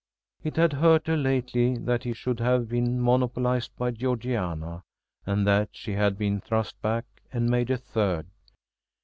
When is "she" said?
5.73-5.91